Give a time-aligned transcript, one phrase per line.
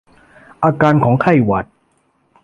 [0.63, 1.65] อาการของไข้หวัด